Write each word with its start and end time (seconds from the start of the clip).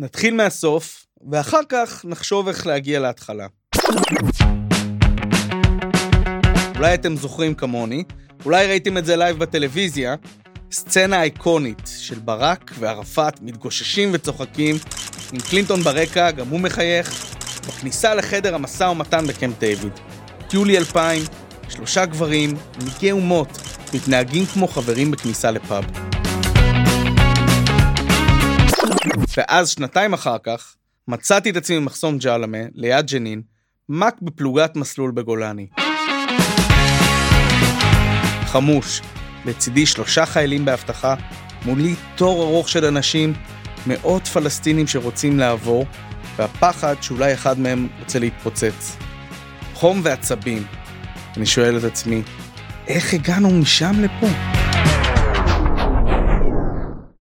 נתחיל 0.00 0.34
מהסוף, 0.34 1.06
ואחר 1.30 1.60
כך 1.68 2.04
נחשוב 2.04 2.48
איך 2.48 2.66
להגיע 2.66 3.00
להתחלה. 3.00 3.46
אולי 6.76 6.94
אתם 6.94 7.16
זוכרים 7.16 7.54
כמוני, 7.54 8.04
אולי 8.44 8.66
ראיתם 8.66 8.98
את 8.98 9.06
זה 9.06 9.16
live 9.16 9.38
בטלוויזיה, 9.38 10.14
סצנה 10.72 11.22
איקונית 11.22 11.90
של 11.98 12.18
ברק 12.18 12.72
וערפאת 12.78 13.42
מתגוששים 13.42 14.10
וצוחקים, 14.12 14.76
עם 15.32 15.40
קלינטון 15.40 15.80
ברקע, 15.80 16.30
גם 16.30 16.48
הוא 16.48 16.60
מחייך, 16.60 17.34
בכניסה 17.68 18.14
לחדר 18.14 18.54
המשא 18.54 18.84
ומתן 18.84 19.26
בקמפ 19.26 19.58
דיוויד. 19.58 19.92
יולי 20.52 20.78
2000, 20.78 21.22
שלושה 21.68 22.06
גברים, 22.06 22.54
מנהיגי 22.78 23.12
אומות, 23.12 23.48
מתנהגים 23.94 24.46
כמו 24.46 24.68
חברים 24.68 25.10
בכניסה 25.10 25.50
לפאב. 25.50 26.17
ואז, 29.38 29.68
שנתיים 29.68 30.12
אחר 30.12 30.36
כך, 30.42 30.76
מצאתי 31.08 31.50
את 31.50 31.56
עצמי 31.56 31.76
במחסום 31.76 32.18
ג'למה, 32.18 32.58
ליד 32.74 33.06
ג'נין, 33.06 33.42
מק 33.88 34.14
בפלוגת 34.22 34.76
מסלול 34.76 35.10
בגולני. 35.10 35.66
חמוש, 38.46 39.00
לצידי 39.44 39.86
שלושה 39.86 40.26
חיילים 40.26 40.64
באבטחה, 40.64 41.14
מולי 41.64 41.94
תור 42.16 42.42
ארוך 42.42 42.68
של 42.68 42.84
אנשים, 42.84 43.32
מאות 43.86 44.26
פלסטינים 44.26 44.86
שרוצים 44.86 45.38
לעבור, 45.38 45.86
והפחד 46.36 46.94
שאולי 47.00 47.34
אחד 47.34 47.58
מהם 47.58 47.88
רוצה 48.00 48.18
להתפוצץ. 48.18 48.96
חום 49.74 50.00
ועצבים. 50.04 50.62
אני 51.36 51.46
שואל 51.46 51.78
את 51.78 51.84
עצמי, 51.84 52.22
איך 52.86 53.14
הגענו 53.14 53.50
משם 53.50 53.92
לפה? 54.00 54.26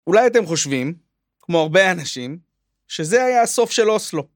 אולי 0.07 0.27
אתם 0.27 0.45
חושבים, 0.45 1.02
כמו 1.45 1.59
הרבה 1.59 1.91
אנשים, 1.91 2.37
שזה 2.87 3.23
היה 3.23 3.41
הסוף 3.41 3.71
של 3.71 3.89
אוסלו. 3.89 4.27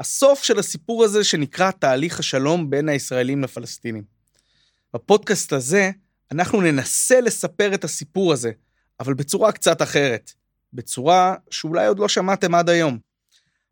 הסוף 0.00 0.42
של 0.42 0.58
הסיפור 0.58 1.04
הזה 1.04 1.24
שנקרא 1.24 1.70
תהליך 1.70 2.18
השלום 2.18 2.70
בין 2.70 2.88
הישראלים 2.88 3.42
לפלסטינים. 3.42 4.04
בפודקאסט 4.94 5.52
הזה 5.52 5.90
אנחנו 6.32 6.60
ננסה 6.60 7.20
לספר 7.20 7.74
את 7.74 7.84
הסיפור 7.84 8.32
הזה, 8.32 8.50
אבל 9.00 9.14
בצורה 9.14 9.52
קצת 9.52 9.82
אחרת. 9.82 10.32
בצורה 10.72 11.34
שאולי 11.50 11.86
עוד 11.86 11.98
לא 11.98 12.08
שמעתם 12.08 12.54
עד 12.54 12.68
היום. 12.68 12.98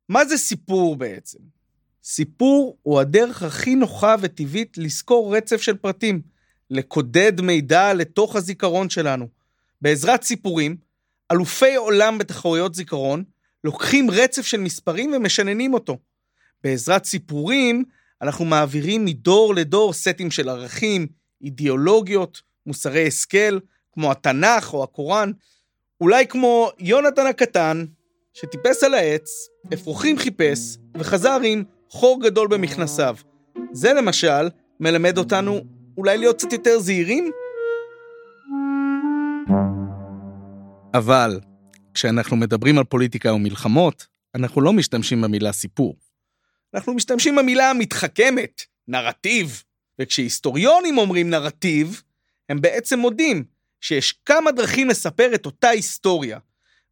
מה 0.09 0.25
זה 0.25 0.37
סיפור 0.37 0.97
בעצם? 0.97 1.39
סיפור 2.05 2.79
הוא 2.83 3.01
הדרך 3.01 3.43
הכי 3.43 3.75
נוחה 3.75 4.15
וטבעית 4.21 4.79
לזכור 4.79 5.37
רצף 5.37 5.63
של 5.63 5.77
פרטים, 5.77 6.23
לקודד 6.71 7.41
מידע 7.41 7.95
לתוך 7.95 8.37
הזיכרון 8.37 8.91
שלנו. 8.91 9.29
בעזרת 9.81 10.23
סיפורים, 10.23 10.77
אלופי 11.33 11.75
עולם 11.75 12.19
בתחרויות 12.19 12.75
זיכרון 12.75 13.25
לוקחים 13.65 14.11
רצף 14.11 14.47
של 14.47 14.61
מספרים 14.61 15.13
ומשננים 15.13 15.75
אותו. 15.75 15.99
בעזרת 16.65 17.05
סיפורים, 17.05 17.85
אנחנו 18.23 18.45
מעבירים 18.45 19.05
מדור 19.05 19.55
לדור 19.55 19.93
סטים 19.93 20.31
של 20.31 20.49
ערכים, 20.49 21.07
אידיאולוגיות, 21.43 22.43
מוסרי 22.67 23.07
השכל, 23.07 23.59
כמו 23.93 24.11
התנ"ך 24.11 24.75
או 24.75 24.83
הקוראן, 24.83 25.33
אולי 26.01 26.27
כמו 26.27 26.71
יונתן 26.79 27.27
הקטן, 27.27 27.85
שטיפס 28.35 28.85
על 28.85 28.95
העץ, 28.95 29.31
אפרוחים 29.75 30.19
חיפש, 30.19 30.77
וחזר 30.97 31.39
עם 31.45 31.65
חור 31.89 32.23
גדול 32.23 32.49
במכנסיו. 32.49 33.17
זה 33.73 33.93
למשל 33.93 34.49
מלמד 34.81 35.19
אותנו 35.19 35.61
אולי 35.97 36.19
להיות 36.19 36.37
קצת 36.37 36.53
יותר 36.53 36.79
זהירים? 36.79 37.31
אבל 40.95 41.41
כשאנחנו 41.95 42.37
מדברים 42.37 42.79
על 42.79 42.85
פוליטיקה 42.85 43.33
ומלחמות, 43.33 44.07
אנחנו 44.35 44.61
לא 44.61 44.73
משתמשים 44.73 45.21
במילה 45.21 45.53
סיפור. 45.53 45.97
אנחנו 46.75 46.95
משתמשים 46.95 47.37
במילה 47.37 47.71
המתחכמת, 47.71 48.63
נרטיב. 48.89 49.63
וכשהיסטוריונים 49.99 50.99
אומרים 50.99 51.31
נרטיב, 51.31 52.03
הם 52.49 52.61
בעצם 52.61 52.99
מודים 52.99 53.45
שיש 53.81 54.13
כמה 54.27 54.53
דרכים 54.53 54.89
לספר 54.89 55.35
את 55.35 55.47
אותה 55.47 55.69
היסטוריה, 55.69 56.39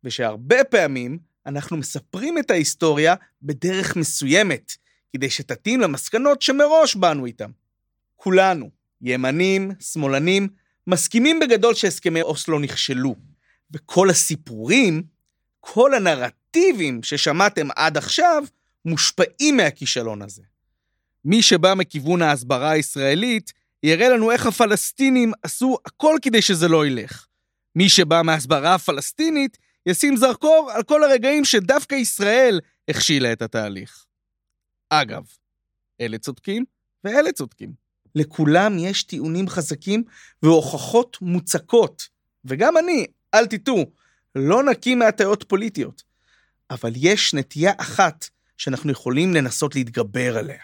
ושהרבה 0.05 0.65
פעמים 0.65 1.19
אנחנו 1.47 1.77
מספרים 1.77 2.39
את 2.39 2.51
ההיסטוריה 2.51 3.15
בדרך 3.43 3.97
מסוימת, 3.97 4.73
כדי 5.13 5.31
שתתאים 5.31 5.81
למסקנות 5.81 6.43
שמראש 6.43 6.97
באנו 6.97 7.27
איתם. 7.27 7.51
כולנו, 8.17 8.71
ימנים, 9.03 9.71
שמאלנים, 9.81 10.49
מסכימים 10.87 11.41
בגדול 11.41 11.75
שהסכמי 11.75 12.23
אוסלו 12.23 12.59
נכשלו. 12.59 13.15
וכל 13.73 14.11
הסיפורים, 14.11 15.03
כל 15.61 15.95
הנרטיבים 15.95 17.03
ששמעתם 17.03 17.69
עד 17.77 17.97
עכשיו, 17.97 18.45
מושפעים 18.85 19.57
מהכישלון 19.57 20.23
הזה. 20.23 20.43
מי 21.25 21.43
שבא 21.43 21.75
מכיוון 21.75 22.23
ההסברה 22.23 22.71
הישראלית, 22.71 23.53
יראה 23.83 24.09
לנו 24.09 24.31
איך 24.31 24.47
הפלסטינים 24.47 25.33
עשו 25.43 25.77
הכל 25.87 26.17
כדי 26.23 26.43
שזה 26.43 26.69
לא 26.69 26.87
ילך. 26.87 27.27
מי 27.77 27.89
שבא 27.89 28.23
מההסברה 28.25 28.75
הפלסטינית, 28.75 29.59
ישים 29.87 30.17
זרקור 30.17 30.71
על 30.75 30.83
כל 30.83 31.05
הרגעים 31.05 31.45
שדווקא 31.45 31.95
ישראל 31.95 32.61
הכשילה 32.89 33.33
את 33.33 33.43
התהליך. 33.43 34.05
אגב, 34.91 35.23
אלה 36.01 36.19
צודקים 36.19 36.65
ואלה 37.05 37.33
צודקים. 37.33 37.73
לכולם 38.15 38.79
יש 38.79 39.03
טיעונים 39.03 39.49
חזקים 39.49 40.05
והוכחות 40.43 41.17
מוצקות. 41.21 42.09
וגם 42.45 42.77
אני, 42.77 43.07
אל 43.35 43.47
תטעו, 43.47 43.91
לא 44.35 44.63
נקי 44.63 44.95
מהטיות 44.95 45.45
פוליטיות. 45.49 46.03
אבל 46.71 46.93
יש 46.97 47.35
נטייה 47.35 47.73
אחת 47.77 48.29
שאנחנו 48.57 48.93
יכולים 48.93 49.35
לנסות 49.35 49.75
להתגבר 49.75 50.39
עליה. 50.39 50.63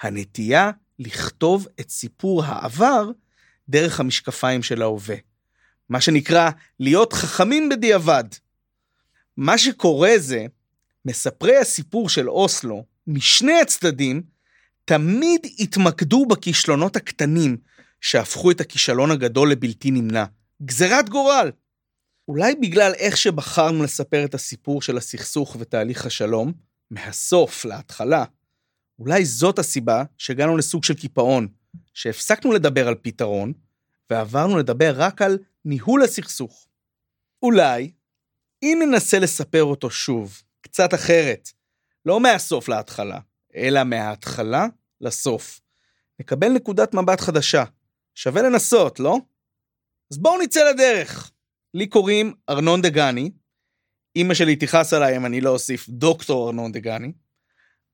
הנטייה 0.00 0.70
לכתוב 0.98 1.68
את 1.80 1.90
סיפור 1.90 2.44
העבר 2.44 3.10
דרך 3.68 4.00
המשקפיים 4.00 4.62
של 4.62 4.82
ההווה. 4.82 5.16
מה 5.88 6.00
שנקרא 6.00 6.50
להיות 6.80 7.12
חכמים 7.12 7.68
בדיעבד. 7.68 8.24
מה 9.36 9.58
שקורה 9.58 10.12
זה, 10.16 10.46
מספרי 11.04 11.56
הסיפור 11.56 12.08
של 12.08 12.30
אוסלו, 12.30 12.84
משני 13.06 13.60
הצדדים, 13.60 14.22
תמיד 14.84 15.46
התמקדו 15.58 16.26
בכישלונות 16.26 16.96
הקטנים 16.96 17.56
שהפכו 18.00 18.50
את 18.50 18.60
הכישלון 18.60 19.10
הגדול 19.10 19.50
לבלתי 19.50 19.90
נמנע. 19.90 20.24
גזירת 20.62 21.08
גורל. 21.08 21.50
אולי 22.28 22.54
בגלל 22.54 22.92
איך 22.94 23.16
שבחרנו 23.16 23.84
לספר 23.84 24.24
את 24.24 24.34
הסיפור 24.34 24.82
של 24.82 24.96
הסכסוך 24.96 25.56
ותהליך 25.58 26.06
השלום, 26.06 26.52
מהסוף 26.90 27.64
להתחלה, 27.64 28.24
אולי 28.98 29.24
זאת 29.24 29.58
הסיבה 29.58 30.04
שהגענו 30.18 30.56
לסוג 30.56 30.84
של 30.84 30.94
קיפאון, 30.94 31.48
שהפסקנו 31.94 32.52
לדבר 32.52 32.88
על 32.88 32.94
פתרון, 33.02 33.52
ועברנו 34.10 34.58
לדבר 34.58 34.92
רק 34.96 35.22
על 35.22 35.38
ניהול 35.64 36.02
הסכסוך. 36.02 36.66
אולי, 37.42 37.90
אם 38.62 38.82
ננסה 38.86 39.18
לספר 39.18 39.64
אותו 39.64 39.90
שוב, 39.90 40.42
קצת 40.60 40.94
אחרת, 40.94 41.48
לא 42.06 42.20
מהסוף 42.20 42.68
להתחלה, 42.68 43.18
אלא 43.54 43.84
מההתחלה 43.84 44.66
לסוף, 45.00 45.60
נקבל 46.20 46.48
נקודת 46.48 46.94
מבט 46.94 47.20
חדשה. 47.20 47.64
שווה 48.14 48.42
לנסות, 48.42 49.00
לא? 49.00 49.18
אז 50.12 50.18
בואו 50.18 50.42
נצא 50.42 50.70
לדרך. 50.70 51.30
לי 51.74 51.86
קוראים 51.86 52.34
ארנון 52.48 52.82
דגני, 52.82 53.30
אימא 54.16 54.34
שלי 54.34 54.56
תכעס 54.56 54.92
עליי 54.92 55.16
אם 55.16 55.26
אני 55.26 55.40
לא 55.40 55.50
אוסיף 55.50 55.88
דוקטור 55.88 56.46
ארנון 56.46 56.72
דגני. 56.72 57.12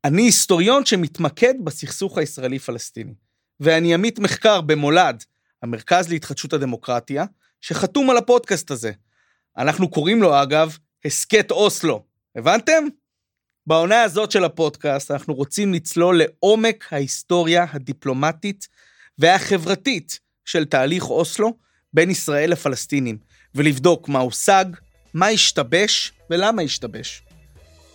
אני 0.05 0.23
היסטוריון 0.23 0.87
שמתמקד 0.87 1.55
בסכסוך 1.65 2.19
הישראלי-פלסטיני, 2.19 3.15
ואני 3.61 3.95
עמית 3.95 4.19
מחקר 4.19 4.61
במולד, 4.61 5.25
המרכז 5.63 6.09
להתחדשות 6.09 6.53
הדמוקרטיה, 6.53 7.25
שחתום 7.61 8.11
על 8.11 8.17
הפודקאסט 8.17 8.71
הזה. 8.71 8.93
אנחנו 9.57 9.91
קוראים 9.91 10.23
לו, 10.23 10.43
אגב, 10.43 10.79
הסכת 11.05 11.51
אוסלו. 11.51 12.05
הבנתם? 12.37 12.85
בעונה 13.67 14.03
הזאת 14.03 14.31
של 14.31 14.45
הפודקאסט 14.45 15.11
אנחנו 15.11 15.35
רוצים 15.35 15.75
לצלול 15.75 16.19
לעומק 16.19 16.93
ההיסטוריה 16.93 17.67
הדיפלומטית 17.73 18.69
והחברתית 19.19 20.21
של 20.45 20.65
תהליך 20.65 21.11
אוסלו 21.11 21.65
בין 21.95 22.11
ישראל 22.11 22.51
לפלסטינים, 22.51 23.17
ולבדוק 23.55 24.09
מה 24.09 24.19
הושג, 24.19 24.65
מה 25.15 25.27
השתבש 25.27 26.13
ולמה 26.31 26.63
השתבש. 26.63 27.23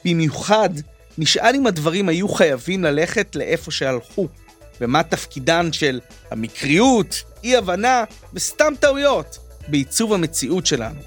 במיוחד 0.05 0.69
נשאל 1.17 1.55
אם 1.55 1.67
הדברים 1.67 2.09
היו 2.09 2.29
חייבים 2.29 2.83
ללכת 2.83 3.35
לאיפה 3.35 3.71
שהלכו, 3.71 4.27
ומה 4.81 5.03
תפקידן 5.03 5.73
של 5.73 5.99
המקריות, 6.31 7.23
אי-הבנה 7.43 8.03
וסתם 8.33 8.73
טעויות 8.79 9.37
בעיצוב 9.67 10.13
המציאות 10.13 10.65
שלנו. 10.65 10.99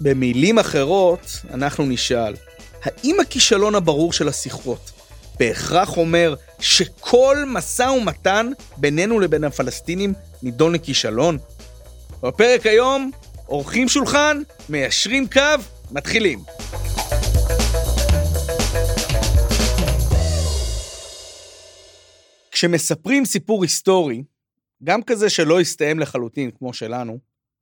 במילים 0.00 0.58
אחרות, 0.58 1.36
אנחנו 1.54 1.86
נשאל, 1.86 2.34
האם 2.82 3.20
הכישלון 3.20 3.74
הברור 3.74 4.12
של 4.12 4.28
השיחות 4.28 4.90
בהכרח 5.38 5.96
אומר 5.96 6.34
שכל 6.60 7.44
משא 7.46 7.82
ומתן 7.82 8.50
בינינו 8.76 9.20
לבין 9.20 9.44
הפלסטינים 9.44 10.14
נידון 10.42 10.74
לכישלון? 10.74 11.38
בפרק 12.22 12.66
היום, 12.66 13.10
עורכים 13.46 13.88
שולחן, 13.88 14.42
מיישרים 14.68 15.28
קו, 15.28 15.40
מתחילים. 15.90 16.38
כשמספרים 22.50 23.24
סיפור 23.24 23.62
היסטורי, 23.62 24.22
גם 24.84 25.02
כזה 25.02 25.30
שלא 25.30 25.60
הסתיים 25.60 25.98
לחלוטין 25.98 26.50
כמו 26.50 26.72
שלנו, 26.72 27.18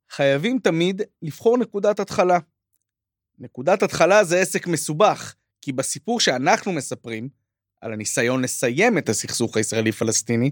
חייבים 0.09 0.59
תמיד 0.59 1.01
לבחור 1.21 1.57
נקודת 1.57 1.99
התחלה. 1.99 2.39
נקודת 3.39 3.83
התחלה 3.83 4.23
זה 4.23 4.39
עסק 4.39 4.67
מסובך, 4.67 5.35
כי 5.61 5.71
בסיפור 5.71 6.19
שאנחנו 6.19 6.71
מספרים, 6.71 7.29
על 7.81 7.93
הניסיון 7.93 8.41
לסיים 8.41 8.97
את 8.97 9.09
הסכסוך 9.09 9.57
הישראלי-פלסטיני, 9.57 10.51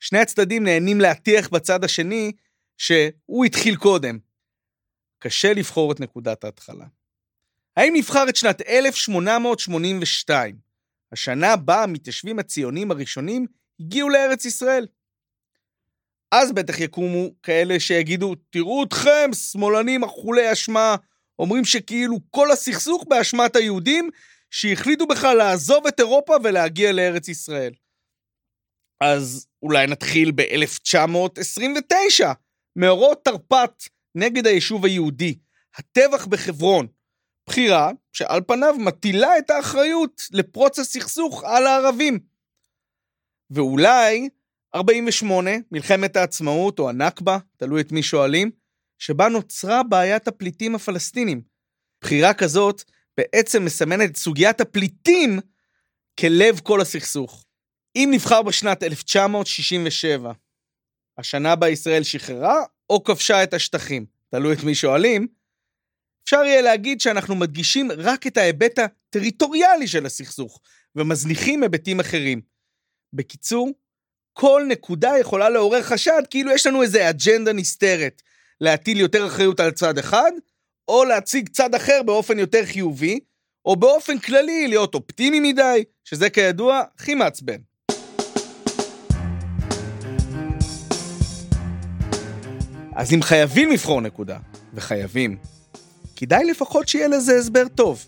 שני 0.00 0.18
הצדדים 0.18 0.64
נהנים 0.64 1.00
להטיח 1.00 1.48
בצד 1.48 1.84
השני 1.84 2.32
שהוא 2.78 3.44
התחיל 3.44 3.76
קודם. 3.76 4.18
קשה 5.18 5.52
לבחור 5.52 5.92
את 5.92 6.00
נקודת 6.00 6.44
ההתחלה. 6.44 6.86
האם 7.76 7.92
נבחר 7.96 8.28
את 8.28 8.36
שנת 8.36 8.60
1882, 8.60 10.56
השנה 11.12 11.56
בה 11.56 11.82
המתיישבים 11.82 12.38
הציונים 12.38 12.90
הראשונים 12.90 13.46
הגיעו 13.80 14.08
לארץ 14.08 14.44
ישראל? 14.44 14.86
אז 16.32 16.52
בטח 16.52 16.80
יקומו 16.80 17.30
כאלה 17.42 17.80
שיגידו, 17.80 18.34
תראו 18.50 18.84
אתכם, 18.84 19.30
שמאלנים 19.32 20.04
אכולי 20.04 20.52
אשמה, 20.52 20.96
אומרים 21.38 21.64
שכאילו 21.64 22.18
כל 22.30 22.50
הסכסוך 22.50 23.04
באשמת 23.08 23.56
היהודים, 23.56 24.10
שהחליטו 24.50 25.06
בכלל 25.06 25.36
לעזוב 25.36 25.86
את 25.86 26.00
אירופה 26.00 26.34
ולהגיע 26.44 26.92
לארץ 26.92 27.28
ישראל. 27.28 27.72
אז 29.00 29.46
אולי 29.62 29.86
נתחיל 29.86 30.32
ב-1929, 30.34 32.24
מאורות 32.78 33.24
תרפ"ט 33.24 33.88
נגד 34.14 34.46
היישוב 34.46 34.84
היהודי, 34.84 35.38
הטבח 35.74 36.26
בחברון. 36.26 36.86
בחירה 37.46 37.90
שעל 38.12 38.40
פניו 38.46 38.74
מטילה 38.78 39.38
את 39.38 39.50
האחריות 39.50 40.22
לפרוץ 40.32 40.78
הסכסוך 40.78 41.44
על 41.44 41.66
הערבים. 41.66 42.18
ואולי 43.50 44.28
48, 44.74 45.50
מלחמת 45.72 46.16
העצמאות 46.16 46.78
או 46.78 46.88
הנכבה, 46.88 47.38
תלוי 47.56 47.80
את 47.80 47.92
מי 47.92 48.02
שואלים, 48.02 48.50
שבה 48.98 49.28
נוצרה 49.28 49.82
בעיית 49.82 50.28
הפליטים 50.28 50.74
הפלסטינים. 50.74 51.42
בחירה 52.00 52.34
כזאת 52.34 52.82
בעצם 53.16 53.64
מסמנת 53.64 54.10
את 54.10 54.16
סוגיית 54.16 54.60
הפליטים 54.60 55.40
כלב 56.20 56.60
כל 56.60 56.80
הסכסוך. 56.80 57.44
אם 57.96 58.08
נבחר 58.12 58.42
בשנת 58.42 58.82
1967, 58.82 60.32
השנה 61.18 61.56
בה 61.56 61.68
ישראל 61.68 62.02
שחררה 62.02 62.62
או 62.90 63.04
כבשה 63.04 63.42
את 63.42 63.54
השטחים, 63.54 64.06
תלוי 64.30 64.54
את 64.54 64.64
מי 64.64 64.74
שואלים, 64.74 65.26
אפשר 66.24 66.44
יהיה 66.44 66.62
להגיד 66.62 67.00
שאנחנו 67.00 67.34
מדגישים 67.34 67.92
רק 67.92 68.26
את 68.26 68.36
ההיבט 68.36 68.78
הטריטוריאלי 68.78 69.86
של 69.86 70.06
הסכסוך, 70.06 70.60
ומזניחים 70.96 71.62
היבטים 71.62 72.00
אחרים. 72.00 72.40
בקיצור, 73.12 73.70
כל 74.32 74.62
נקודה 74.68 75.12
יכולה 75.20 75.48
לעורר 75.48 75.82
חשד 75.82 76.22
כאילו 76.30 76.52
יש 76.52 76.66
לנו 76.66 76.82
איזה 76.82 77.10
אג'נדה 77.10 77.52
נסתרת, 77.52 78.22
להטיל 78.60 79.00
יותר 79.00 79.26
אחריות 79.26 79.60
על 79.60 79.70
צד 79.70 79.98
אחד, 79.98 80.30
או 80.88 81.04
להציג 81.04 81.48
צד 81.48 81.74
אחר 81.74 82.02
באופן 82.02 82.38
יותר 82.38 82.64
חיובי, 82.64 83.20
או 83.64 83.76
באופן 83.76 84.18
כללי 84.18 84.68
להיות 84.68 84.94
אופטימי 84.94 85.40
מדי, 85.40 85.84
שזה 86.04 86.30
כידוע 86.30 86.82
הכי 86.98 87.14
מעצבן. 87.14 87.58
אז 92.98 93.12
אם 93.14 93.22
חייבים 93.22 93.70
לבחור 93.70 94.00
נקודה, 94.00 94.38
וחייבים, 94.74 95.36
כדאי 96.16 96.44
לפחות 96.44 96.88
שיהיה 96.88 97.08
לזה 97.08 97.36
הסבר 97.36 97.64
טוב. 97.74 98.06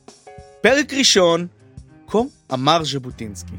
פרק 0.60 0.92
ראשון, 0.94 1.46
כה 2.06 2.18
אמר 2.52 2.84
ז'בוטינסקי. 2.84 3.52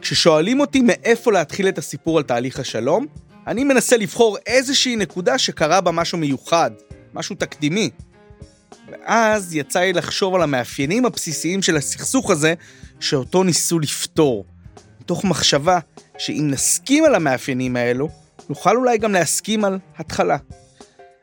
כששואלים 0.00 0.60
אותי 0.60 0.80
מאיפה 0.80 1.32
להתחיל 1.32 1.68
את 1.68 1.78
הסיפור 1.78 2.18
על 2.18 2.24
תהליך 2.24 2.58
השלום, 2.58 3.06
אני 3.46 3.64
מנסה 3.64 3.96
לבחור 3.96 4.38
איזושהי 4.46 4.96
נקודה 4.96 5.38
שקרה 5.38 5.80
בה 5.80 5.90
משהו 5.90 6.18
מיוחד, 6.18 6.70
משהו 7.14 7.36
תקדימי. 7.36 7.90
ואז 8.88 9.54
יצא 9.54 9.80
לי 9.80 9.92
לחשוב 9.92 10.34
על 10.34 10.42
המאפיינים 10.42 11.06
הבסיסיים 11.06 11.62
של 11.62 11.76
הסכסוך 11.76 12.30
הזה, 12.30 12.54
שאותו 13.00 13.42
ניסו 13.42 13.78
לפתור. 13.78 14.44
מתוך 15.00 15.24
מחשבה 15.24 15.78
שאם 16.18 16.48
נסכים 16.50 17.04
על 17.04 17.14
המאפיינים 17.14 17.76
האלו, 17.76 18.08
נוכל 18.48 18.76
אולי 18.76 18.98
גם 18.98 19.12
להסכים 19.12 19.64
על 19.64 19.78
התחלה. 19.98 20.36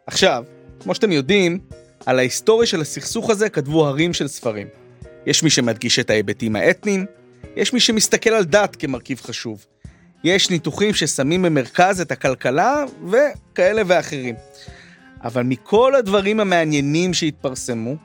עכשיו, 0.08 0.44
כמו 0.80 0.96
שאתם 0.96 1.12
יודעים, 1.12 1.60
על 2.06 2.20
ההיסטוריה 2.20 2.68
של 2.68 2.82
הסכסוך 2.82 3.30
הזה 3.30 3.50
כתבו 3.50 3.88
הרים 3.88 4.14
של 4.14 4.28
ספרים. 4.28 4.68
יש 5.26 5.44
מי 5.44 5.50
שמדגיש 5.50 6.00
את 6.00 6.10
ההיבטים 6.10 6.56
האתניים, 6.56 7.06
יש 7.56 7.74
מי 7.74 7.80
שמסתכל 7.80 8.30
על 8.30 8.44
דת 8.44 8.76
כמרכיב 8.76 9.22
חשוב. 9.22 9.66
יש 10.24 10.50
ניתוחים 10.50 10.94
ששמים 10.94 11.42
במרכז 11.42 12.02
את 12.02 12.12
הכלכלה 12.12 12.86
וכאלה 13.10 13.82
ואחרים. 13.88 14.36
אבל 15.24 15.44
מכל 15.44 15.96
הדברים 15.96 16.40
המעניינים 16.40 17.14
שהתפרסמו, 17.14 17.96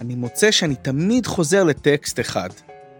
אני 0.00 0.14
מוצא 0.14 0.50
שאני 0.50 0.74
תמיד 0.74 1.26
חוזר 1.26 1.64
לטקסט 1.64 2.20
אחד, 2.20 2.48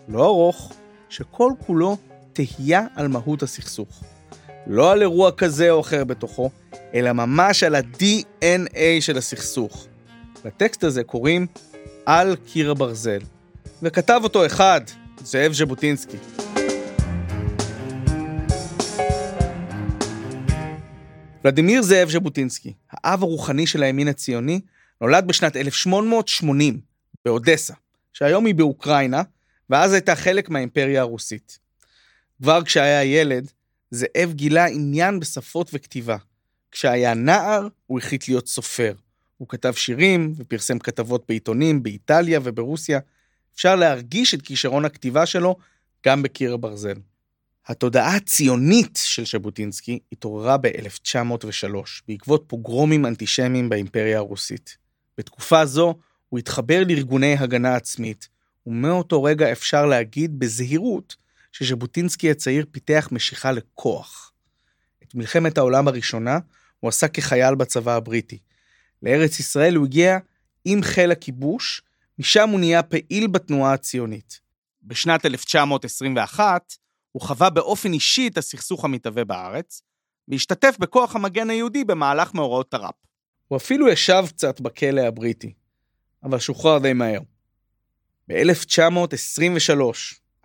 לא 0.08 0.24
ארוך, 0.24 0.72
שכל 1.08 1.52
כולו 1.66 1.96
תהייה 2.38 2.86
על 2.96 3.08
מהות 3.08 3.42
הסכסוך. 3.42 4.04
לא 4.66 4.92
על 4.92 5.02
אירוע 5.02 5.32
כזה 5.32 5.70
או 5.70 5.80
אחר 5.80 6.04
בתוכו, 6.04 6.50
אלא 6.94 7.12
ממש 7.12 7.62
על 7.62 7.74
ה-DNA 7.74 8.78
של 9.00 9.18
הסכסוך. 9.18 9.86
לטקסט 10.44 10.84
הזה 10.84 11.04
קוראים 11.04 11.46
על 12.06 12.36
קיר 12.46 12.70
הברזל, 12.70 13.18
וכתב 13.82 14.20
אותו 14.24 14.46
אחד, 14.46 14.80
זאב 15.24 15.52
ז'בוטינסקי. 15.52 16.16
ולדימיר 21.44 21.82
זאב 21.82 22.10
ז'בוטינסקי, 22.10 22.72
האב 22.92 23.22
הרוחני 23.22 23.66
של 23.66 23.82
הימין 23.82 24.08
הציוני, 24.08 24.60
נולד 25.00 25.26
בשנת 25.26 25.56
1880 25.56 26.80
באודסה, 27.24 27.74
שהיום 28.12 28.46
היא 28.46 28.54
באוקראינה, 28.54 29.22
ואז 29.70 29.92
הייתה 29.92 30.16
חלק 30.16 30.50
מהאימפריה 30.50 31.00
הרוסית. 31.00 31.67
כבר 32.42 32.64
כשהיה 32.64 33.04
ילד, 33.04 33.50
זאב 33.90 34.32
גילה 34.32 34.66
עניין 34.66 35.20
בשפות 35.20 35.70
וכתיבה. 35.72 36.16
כשהיה 36.72 37.14
נער, 37.14 37.68
הוא 37.86 37.98
החליט 37.98 38.28
להיות 38.28 38.48
סופר. 38.48 38.94
הוא 39.36 39.48
כתב 39.48 39.72
שירים 39.72 40.32
ופרסם 40.36 40.78
כתבות 40.78 41.24
בעיתונים 41.28 41.82
באיטליה 41.82 42.40
וברוסיה. 42.42 42.98
אפשר 43.54 43.76
להרגיש 43.76 44.34
את 44.34 44.42
כישרון 44.42 44.84
הכתיבה 44.84 45.26
שלו 45.26 45.56
גם 46.06 46.22
בקיר 46.22 46.54
הברזל. 46.54 46.94
התודעה 47.66 48.16
הציונית 48.16 48.98
של 49.04 49.24
ז'בוטינסקי 49.26 49.98
התעוררה 50.12 50.56
ב-1903 50.56 51.74
בעקבות 52.08 52.44
פוגרומים 52.46 53.06
אנטישמיים 53.06 53.68
באימפריה 53.68 54.18
הרוסית. 54.18 54.76
בתקופה 55.18 55.66
זו 55.66 55.94
הוא 56.28 56.38
התחבר 56.38 56.82
לארגוני 56.88 57.36
הגנה 57.38 57.76
עצמית, 57.76 58.28
ומאותו 58.66 59.22
רגע 59.22 59.52
אפשר 59.52 59.86
להגיד 59.86 60.38
בזהירות 60.38 61.16
שז'בוטינסקי 61.58 62.30
הצעיר 62.30 62.66
פיתח 62.70 63.08
משיכה 63.12 63.52
לכוח. 63.52 64.32
את 65.02 65.14
מלחמת 65.14 65.58
העולם 65.58 65.88
הראשונה 65.88 66.38
הוא 66.80 66.88
עשה 66.88 67.08
כחייל 67.08 67.54
בצבא 67.54 67.94
הבריטי. 67.94 68.38
לארץ 69.02 69.40
ישראל 69.40 69.74
הוא 69.74 69.86
הגיע 69.86 70.18
עם 70.64 70.82
חיל 70.82 71.10
הכיבוש, 71.10 71.82
משם 72.18 72.48
הוא 72.48 72.60
נהיה 72.60 72.82
פעיל 72.82 73.26
בתנועה 73.26 73.72
הציונית. 73.72 74.40
בשנת 74.82 75.26
1921 75.26 76.74
הוא 77.12 77.22
חווה 77.22 77.50
באופן 77.50 77.92
אישי 77.92 78.28
את 78.28 78.38
הסכסוך 78.38 78.84
המתהווה 78.84 79.24
בארץ, 79.24 79.82
והשתתף 80.28 80.76
בכוח 80.78 81.16
המגן 81.16 81.50
היהודי 81.50 81.84
במהלך 81.84 82.34
מאורעות 82.34 82.70
תר"פ. 82.70 82.94
הוא 83.48 83.56
אפילו 83.56 83.88
ישב 83.88 84.24
קצת 84.28 84.60
בכלא 84.60 85.00
הבריטי, 85.00 85.52
אבל 86.22 86.38
שוחרר 86.38 86.78
די 86.78 86.92
מהר. 86.92 87.20
ב-1923, 88.28 89.80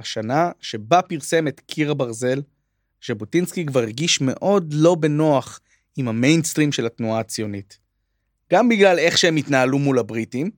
השנה 0.03 0.51
שבה 0.61 1.01
פרסם 1.01 1.47
את 1.47 1.59
קיר 1.59 1.91
הברזל, 1.91 2.41
ז'בוטינסקי 3.07 3.65
כבר 3.65 3.79
הרגיש 3.79 4.21
מאוד 4.21 4.73
לא 4.73 4.95
בנוח 4.95 5.59
עם 5.95 6.07
המיינסטרים 6.07 6.71
של 6.71 6.85
התנועה 6.85 7.19
הציונית. 7.19 7.77
גם 8.51 8.69
בגלל 8.69 8.99
איך 8.99 9.17
שהם 9.17 9.35
התנהלו 9.35 9.79
מול 9.79 9.99
הבריטים, 9.99 10.51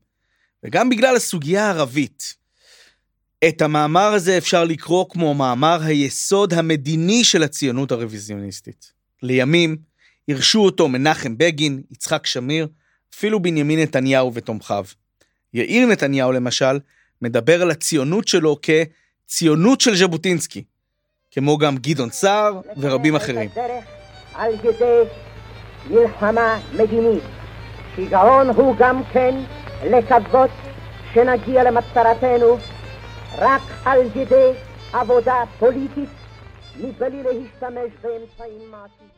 וגם 0.63 0.89
בגלל 0.89 1.15
הסוגיה 1.15 1.65
הערבית. 1.65 2.35
את 3.47 3.61
המאמר 3.61 4.13
הזה 4.13 4.37
אפשר 4.37 4.63
לקרוא 4.63 5.05
כמו 5.09 5.33
מאמר 5.33 5.81
היסוד 5.83 6.53
המדיני 6.53 7.23
של 7.23 7.43
הציונות 7.43 7.91
הרוויזיוניסטית. 7.91 8.91
לימים 9.23 9.77
הרשו 10.27 10.59
אותו 10.59 10.87
מנחם 10.87 11.37
בגין, 11.37 11.81
יצחק 11.91 12.25
שמיר, 12.25 12.67
אפילו 13.15 13.41
בנימין 13.41 13.79
נתניהו 13.79 14.33
ותומכיו. 14.33 14.85
יאיר 15.53 15.85
נתניהו 15.87 16.31
למשל, 16.31 16.79
מדבר 17.21 17.61
על 17.61 17.71
הציונות 17.71 18.27
שלו 18.27 18.57
כציונות 19.27 19.81
של 19.81 19.95
ז'בוטינסקי, 19.95 20.63
כמו 21.31 21.57
גם 21.57 21.77
גדעון 21.77 22.09
סער 22.09 22.61
ורבים 22.77 23.15
אחרים. 23.15 23.49
על 24.33 24.53
ידי 24.53 25.01
מלחמה 25.89 26.59
מדינית. 26.73 27.23
שיגעון 27.95 28.49
הוא 28.49 28.75
גם 28.79 29.01
כן 29.13 29.43
לקוות 29.83 30.49
שנגיע 31.13 31.63
למטרתנו 31.63 32.57
רק 33.37 33.61
על 33.85 33.99
ידי 34.15 34.51
עבודה 34.93 35.43
פוליטית 35.59 36.09
מבלי 36.77 37.23
להשתמש 37.23 37.91
באמצעים 38.01 38.71
מעשיים. 38.71 39.09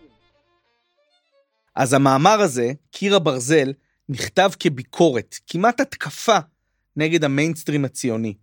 אז 1.76 1.94
המאמר 1.94 2.40
הזה, 2.40 2.72
קיר 2.92 3.16
הברזל, 3.16 3.74
נכתב 4.10 4.50
כביקורת, 4.60 5.36
כמעט 5.48 5.80
התקפה, 5.80 6.38
נגד 6.96 7.24
המיינסטרים 7.24 7.86
הציוני, 7.86 8.34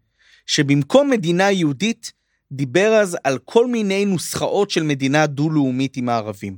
שבמקום 0.46 1.10
מדינה 1.10 1.50
יהודית, 1.50 2.12
דיבר 2.52 2.94
אז 2.94 3.18
על 3.24 3.38
כל 3.38 3.66
מיני 3.66 4.04
נוסחאות 4.04 4.70
של 4.70 4.82
מדינה 4.82 5.26
דו-לאומית 5.26 5.96
עם 5.96 6.08
הערבים. 6.08 6.56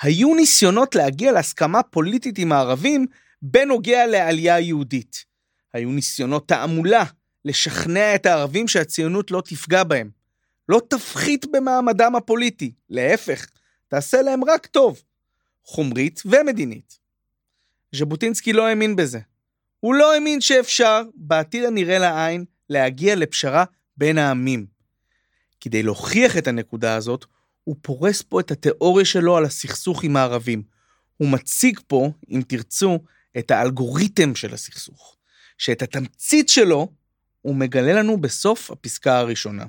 היו 0.00 0.34
ניסיונות 0.34 0.94
להגיע 0.94 1.32
להסכמה 1.32 1.82
פוליטית 1.82 2.38
עם 2.38 2.52
הערבים 2.52 3.06
בנוגע 3.42 4.06
לעלייה 4.06 4.60
יהודית. 4.60 5.24
היו 5.72 5.90
ניסיונות 5.90 6.48
תעמולה 6.48 7.04
לשכנע 7.44 8.14
את 8.14 8.26
הערבים 8.26 8.68
שהציונות 8.68 9.30
לא 9.30 9.42
תפגע 9.44 9.84
בהם. 9.84 10.10
לא 10.68 10.80
תפחית 10.88 11.46
במעמדם 11.52 12.16
הפוליטי, 12.16 12.72
להפך, 12.90 13.46
תעשה 13.88 14.22
להם 14.22 14.44
רק 14.44 14.66
טוב, 14.66 15.02
חומרית 15.64 16.22
ומדינית. 16.24 16.98
ז'בוטינסקי 17.94 18.52
לא 18.52 18.66
האמין 18.66 18.96
בזה. 18.96 19.18
הוא 19.80 19.94
לא 19.94 20.14
האמין 20.14 20.40
שאפשר, 20.40 21.02
בעתיד 21.14 21.64
הנראה 21.64 21.98
לעין, 21.98 22.44
להגיע 22.70 23.16
לפשרה 23.16 23.64
בין 23.96 24.18
העמים. 24.18 24.66
כדי 25.60 25.82
להוכיח 25.82 26.36
את 26.36 26.46
הנקודה 26.46 26.94
הזאת, 26.94 27.24
הוא 27.64 27.76
פורס 27.82 28.22
פה 28.22 28.40
את 28.40 28.50
התיאוריה 28.50 29.04
שלו 29.04 29.36
על 29.36 29.44
הסכסוך 29.44 30.04
עם 30.04 30.16
הערבים. 30.16 30.62
הוא 31.16 31.28
מציג 31.28 31.80
פה, 31.86 32.10
אם 32.30 32.42
תרצו, 32.48 32.98
את 33.38 33.50
האלגוריתם 33.50 34.34
של 34.34 34.54
הסכסוך, 34.54 35.16
שאת 35.58 35.82
התמצית 35.82 36.48
שלו 36.48 36.88
הוא 37.42 37.56
מגלה 37.56 37.92
לנו 37.92 38.20
בסוף 38.20 38.70
הפסקה 38.70 39.18
הראשונה. 39.18 39.64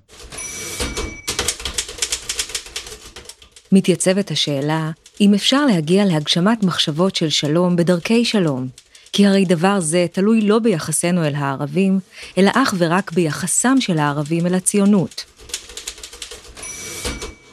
מתייצבת 3.72 4.32
השאלה 4.32 4.92
אם 5.22 5.34
אפשר 5.34 5.66
להגיע 5.66 6.06
להגשמת 6.06 6.64
מחשבות 6.64 7.16
של 7.16 7.30
שלום 7.30 7.76
בדרכי 7.76 8.26
שלום, 8.26 8.68
כי 9.14 9.28
הרי 9.28 9.46
דבר 9.46 9.80
זה 9.80 10.06
תלוי 10.12 10.42
לא 10.42 10.60
ביחסנו 10.60 11.26
אל 11.26 11.36
הערבים, 11.36 12.00
אלא 12.38 12.52
אך 12.56 12.74
ורק 12.78 13.12
ביחסם 13.12 13.82
של 13.82 13.98
הערבים 13.98 14.46
אל 14.46 14.54
הציונות. 14.54 15.26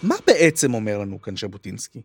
מה 0.03 0.15
בעצם 0.27 0.75
אומר 0.75 0.99
לנו 0.99 1.23
כאן 1.23 1.37
ז'בוטינסקי? 1.37 2.03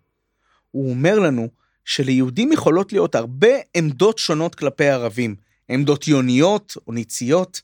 הוא 0.71 0.89
אומר 0.89 1.19
לנו 1.19 1.49
שליהודים 1.85 2.51
יכולות 2.51 2.93
להיות 2.93 3.15
הרבה 3.15 3.47
עמדות 3.77 4.17
שונות 4.17 4.55
כלפי 4.55 4.89
ערבים, 4.89 5.35
עמדות 5.69 6.07
יוניות 6.07 6.77
או 6.87 6.91
ניציות. 6.91 7.61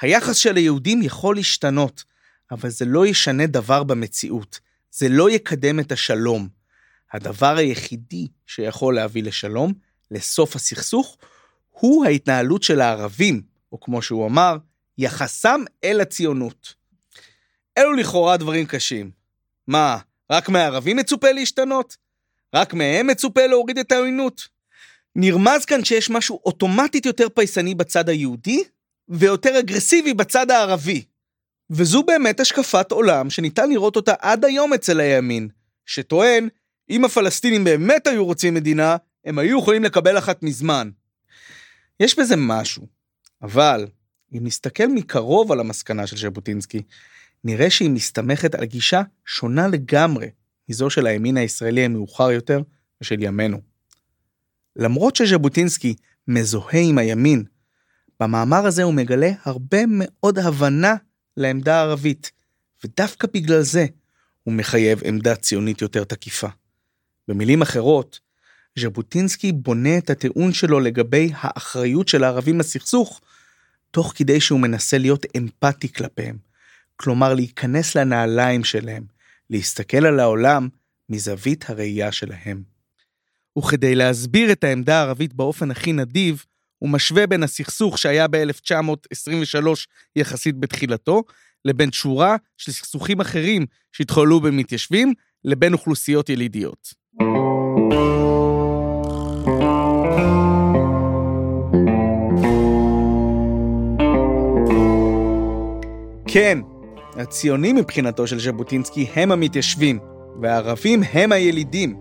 היחס 0.00 0.36
של 0.36 0.56
היהודים 0.56 1.02
יכול 1.02 1.36
להשתנות, 1.36 2.04
אבל 2.50 2.70
זה 2.70 2.84
לא 2.84 3.06
ישנה 3.06 3.46
דבר 3.46 3.82
במציאות. 3.82 4.60
זה 4.90 5.08
לא 5.08 5.30
יקדם 5.30 5.80
את 5.80 5.92
השלום. 5.92 6.48
הדבר 7.12 7.56
היחידי 7.56 8.28
שיכול 8.46 8.94
להביא 8.94 9.22
לשלום, 9.22 9.72
לסוף 10.10 10.56
הסכסוך, 10.56 11.16
הוא 11.70 12.06
ההתנהלות 12.06 12.62
של 12.62 12.80
הערבים, 12.80 13.42
או 13.72 13.80
כמו 13.80 14.02
שהוא 14.02 14.26
אמר, 14.26 14.56
יחסם 14.98 15.60
אל 15.84 16.00
הציונות. 16.00 16.74
אלו 17.78 17.92
לכאורה 17.92 18.36
דברים 18.36 18.66
קשים. 18.66 19.10
מה, 19.66 19.98
רק 20.30 20.48
מהערבים 20.48 20.96
מצופה 20.96 21.32
להשתנות? 21.32 21.96
רק 22.54 22.74
מהם 22.74 23.06
מצופה 23.06 23.46
להוריד 23.46 23.78
את 23.78 23.92
העוינות? 23.92 24.48
נרמז 25.16 25.64
כאן 25.64 25.84
שיש 25.84 26.10
משהו 26.10 26.40
אוטומטית 26.44 27.06
יותר 27.06 27.28
פייסני 27.28 27.74
בצד 27.74 28.08
היהודי, 28.08 28.64
ויותר 29.08 29.58
אגרסיבי 29.58 30.14
בצד 30.14 30.50
הערבי. 30.50 31.04
וזו 31.70 32.02
באמת 32.02 32.40
השקפת 32.40 32.92
עולם 32.92 33.30
שניתן 33.30 33.70
לראות 33.70 33.96
אותה 33.96 34.14
עד 34.18 34.44
היום 34.44 34.72
אצל 34.72 35.00
הימין, 35.00 35.48
שטוען, 35.86 36.48
אם 36.90 37.04
הפלסטינים 37.04 37.64
באמת 37.64 38.06
היו 38.06 38.24
רוצים 38.24 38.54
מדינה, 38.54 38.96
הם 39.26 39.38
היו 39.38 39.58
יכולים 39.58 39.84
לקבל 39.84 40.18
אחת 40.18 40.42
מזמן. 40.42 40.90
יש 42.00 42.18
בזה 42.18 42.34
משהו, 42.38 42.86
אבל 43.42 43.86
אם 44.32 44.40
נסתכל 44.42 44.86
מקרוב 44.86 45.52
על 45.52 45.60
המסקנה 45.60 46.06
של 46.06 46.16
ז'בוטינסקי, 46.16 46.82
נראה 47.44 47.70
שהיא 47.70 47.90
מסתמכת 47.90 48.54
על 48.54 48.64
גישה 48.64 49.02
שונה 49.26 49.68
לגמרי 49.68 50.30
מזו 50.68 50.90
של 50.90 51.06
הימין 51.06 51.36
הישראלי 51.36 51.84
המאוחר 51.84 52.30
יותר 52.30 52.62
ושל 53.00 53.22
ימינו. 53.22 53.60
למרות 54.76 55.16
שז'בוטינסקי 55.16 55.94
מזוהה 56.28 56.80
עם 56.80 56.98
הימין, 56.98 57.44
במאמר 58.20 58.66
הזה 58.66 58.82
הוא 58.82 58.94
מגלה 58.94 59.30
הרבה 59.44 59.78
מאוד 59.88 60.38
הבנה 60.38 60.94
לעמדה 61.36 61.76
הערבית, 61.76 62.30
ודווקא 62.84 63.28
בגלל 63.34 63.62
זה 63.62 63.86
הוא 64.42 64.54
מחייב 64.54 65.00
עמדה 65.04 65.34
ציונית 65.34 65.82
יותר 65.82 66.04
תקיפה. 66.04 66.48
במילים 67.28 67.62
אחרות, 67.62 68.20
ז'בוטינסקי 68.78 69.52
בונה 69.52 69.98
את 69.98 70.10
הטיעון 70.10 70.52
שלו 70.52 70.80
לגבי 70.80 71.30
האחריות 71.34 72.08
של 72.08 72.24
הערבים 72.24 72.58
לסכסוך, 72.58 73.20
תוך 73.90 74.12
כדי 74.16 74.40
שהוא 74.40 74.60
מנסה 74.60 74.98
להיות 74.98 75.26
אמפתי 75.36 75.92
כלפיהם, 75.92 76.36
כלומר 76.96 77.34
להיכנס 77.34 77.96
לנעליים 77.96 78.64
שלהם, 78.64 79.04
להסתכל 79.50 80.06
על 80.06 80.20
העולם 80.20 80.68
מזווית 81.08 81.70
הראייה 81.70 82.12
שלהם. 82.12 82.62
וכדי 83.58 83.94
להסביר 83.94 84.52
את 84.52 84.64
העמדה 84.64 84.98
הערבית 84.98 85.34
באופן 85.34 85.70
הכי 85.70 85.92
נדיב, 85.92 86.44
הוא 86.78 86.90
משווה 86.90 87.26
בין 87.26 87.42
הסכסוך 87.42 87.98
שהיה 87.98 88.28
ב-1923 88.28 89.66
יחסית 90.16 90.58
בתחילתו, 90.60 91.22
לבין 91.64 91.92
שורה 91.92 92.36
של 92.58 92.72
סכסוכים 92.72 93.20
אחרים 93.20 93.66
שהתחוללו 93.92 94.40
במתיישבים, 94.40 95.12
לבין 95.44 95.72
אוכלוסיות 95.72 96.28
ילידיות. 96.28 96.94
כן, 106.36 106.58
הציונים 107.14 107.76
מבחינתו 107.76 108.26
של 108.26 108.40
ז'בוטינסקי 108.40 109.06
הם 109.14 109.32
המתיישבים, 109.32 109.98
והערבים 110.42 111.02
הם 111.12 111.32
הילידים. 111.32 111.96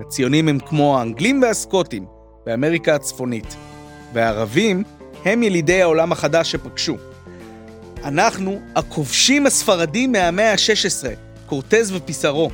הציונים 0.00 0.48
הם 0.48 0.58
כמו 0.58 0.98
האנגלים 0.98 1.42
והסקוטים 1.42 2.06
באמריקה 2.46 2.94
הצפונית. 2.94 3.56
והערבים 4.12 4.82
הם 5.24 5.42
ילידי 5.42 5.82
העולם 5.82 6.12
החדש 6.12 6.52
שפגשו. 6.52 6.96
אנחנו 8.04 8.60
הכובשים 8.76 9.46
הספרדים 9.46 10.12
מהמאה 10.12 10.52
ה-16, 10.52 11.06
קורטז 11.46 11.92
ופיסרו, 11.92 12.50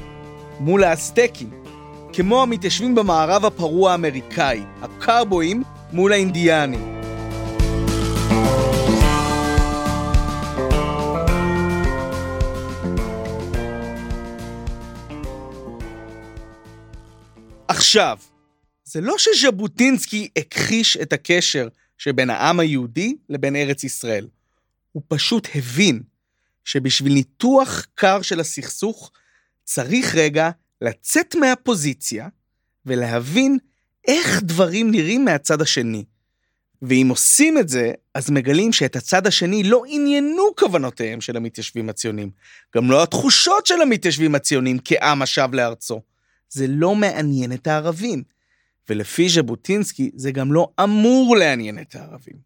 מול 0.60 0.84
האסטקים, 0.84 1.50
כמו 2.12 2.42
המתיישבים 2.42 2.94
במערב 2.94 3.44
הפרוע 3.44 3.92
האמריקאי, 3.92 4.62
הקרבואים 4.82 5.62
מול 5.92 6.12
האינדיאנים. 6.12 6.94
עכשיו, 17.68 18.18
זה 18.84 19.00
לא 19.00 19.14
שז'בוטינסקי 19.18 20.28
הכחיש 20.38 20.96
את 20.96 21.12
הקשר 21.12 21.68
שבין 21.98 22.30
העם 22.30 22.60
היהודי 22.60 23.16
לבין 23.28 23.56
ארץ 23.56 23.84
ישראל. 23.84 24.26
הוא 24.92 25.02
פשוט 25.08 25.48
הבין 25.54 26.02
שבשביל 26.64 27.12
ניתוח 27.12 27.86
קר 27.94 28.22
של 28.22 28.40
הסכסוך, 28.40 29.12
צריך 29.64 30.14
רגע 30.14 30.50
לצאת 30.82 31.34
מהפוזיציה 31.34 32.28
ולהבין 32.86 33.58
איך 34.08 34.42
דברים 34.42 34.90
נראים 34.90 35.24
מהצד 35.24 35.62
השני. 35.62 36.04
ואם 36.82 37.06
עושים 37.10 37.58
את 37.58 37.68
זה, 37.68 37.92
אז 38.14 38.30
מגלים 38.30 38.72
שאת 38.72 38.96
הצד 38.96 39.26
השני 39.26 39.62
לא 39.62 39.82
עניינו 39.86 40.42
כוונותיהם 40.58 41.20
של 41.20 41.36
המתיישבים 41.36 41.88
הציונים. 41.88 42.30
גם 42.76 42.90
לא 42.90 43.02
התחושות 43.02 43.66
של 43.66 43.82
המתיישבים 43.82 44.34
הציונים 44.34 44.78
כעם 44.84 45.22
השב 45.22 45.48
לארצו. 45.52 46.00
זה 46.54 46.66
לא 46.68 46.94
מעניין 46.94 47.52
את 47.52 47.66
הערבים. 47.66 48.22
ולפי 48.88 49.28
ז'בוטינסקי 49.28 50.10
זה 50.14 50.32
גם 50.32 50.52
לא 50.52 50.68
אמור 50.84 51.36
לעניין 51.36 51.78
את 51.78 51.94
הערבים. 51.94 52.36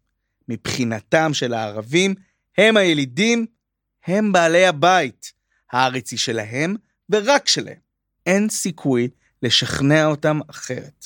מבחינתם 0.47 1.33
של 1.33 1.53
הערבים, 1.53 2.15
הם 2.57 2.77
הילידים, 2.77 3.45
הם 4.05 4.31
בעלי 4.31 4.65
הבית. 4.65 5.31
הארץ 5.71 6.11
היא 6.11 6.19
שלהם 6.19 6.75
ורק 7.09 7.47
שלהם. 7.47 7.77
אין 8.25 8.49
סיכוי 8.49 9.09
לשכנע 9.43 10.05
אותם 10.05 10.39
אחרת. 10.49 11.05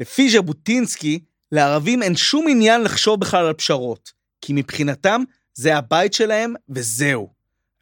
לפי 0.00 0.30
ז'בוטינסקי, 0.30 1.20
לערבים 1.52 2.02
אין 2.02 2.16
שום 2.16 2.46
עניין 2.48 2.80
לחשוב 2.82 3.20
בכלל 3.20 3.46
על 3.46 3.52
פשרות, 3.52 4.12
כי 4.40 4.52
מבחינתם 4.52 5.22
זה 5.54 5.76
הבית 5.76 6.12
שלהם 6.12 6.54
וזהו. 6.68 7.32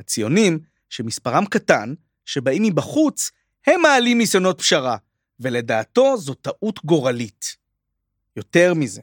הציונים, 0.00 0.58
שמספרם 0.88 1.46
קטן, 1.46 1.94
שבאים 2.24 2.62
מבחוץ, 2.62 3.30
הם 3.66 3.82
מעלים 3.82 4.18
ניסיונות 4.18 4.60
פשרה, 4.60 4.96
ולדעתו 5.40 6.16
זו 6.16 6.34
טעות 6.34 6.84
גורלית. 6.84 7.56
יותר 8.36 8.74
מזה, 8.74 9.00